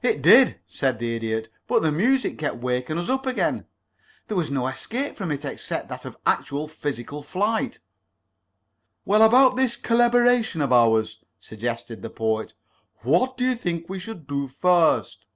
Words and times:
"It 0.00 0.22
did," 0.22 0.60
said 0.68 1.00
the 1.00 1.16
Idiot. 1.16 1.48
"But 1.66 1.82
the 1.82 1.90
music 1.90 2.38
kept 2.38 2.58
waking 2.58 2.98
us 2.98 3.08
up 3.08 3.26
again. 3.26 3.66
There 4.28 4.36
was 4.36 4.48
no 4.48 4.68
escape 4.68 5.16
from 5.16 5.32
it 5.32 5.44
except 5.44 5.88
that 5.88 6.04
of 6.04 6.16
actual 6.24 6.68
physical 6.68 7.20
flight." 7.20 7.80
"Well, 9.04 9.22
about 9.22 9.56
this 9.56 9.74
collaboration 9.74 10.60
of 10.60 10.72
ours," 10.72 11.18
suggested 11.40 12.00
the 12.00 12.10
Poet. 12.10 12.54
"What 12.98 13.36
do 13.36 13.42
you 13.44 13.56
think 13.56 13.88
we 13.88 13.98
should 13.98 14.28
do 14.28 14.46
first?" 14.46 15.26